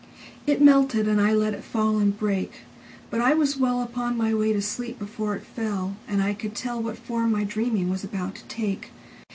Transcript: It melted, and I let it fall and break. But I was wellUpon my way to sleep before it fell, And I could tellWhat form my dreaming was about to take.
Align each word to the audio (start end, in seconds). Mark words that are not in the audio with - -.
It 0.47 0.63
melted, 0.63 1.07
and 1.07 1.21
I 1.21 1.31
let 1.33 1.53
it 1.53 1.63
fall 1.63 1.99
and 1.99 2.17
break. 2.17 2.61
But 3.11 3.21
I 3.21 3.35
was 3.35 3.55
wellUpon 3.57 4.15
my 4.15 4.33
way 4.33 4.51
to 4.51 4.59
sleep 4.59 4.97
before 4.97 5.35
it 5.35 5.43
fell, 5.45 5.95
And 6.07 6.23
I 6.23 6.33
could 6.33 6.55
tellWhat 6.55 6.97
form 6.97 7.31
my 7.31 7.43
dreaming 7.43 7.87
was 7.87 8.03
about 8.03 8.33
to 8.37 8.43
take. 8.45 8.89